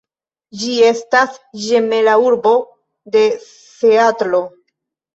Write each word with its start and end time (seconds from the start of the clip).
Ĝi 0.61 0.71
estas 0.87 1.37
ĝemela 1.67 2.17
urbo 2.31 2.57
de 3.19 3.25
Seatlo. 3.55 4.47